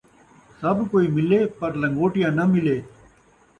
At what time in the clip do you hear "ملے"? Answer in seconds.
1.17-1.39, 2.53-2.77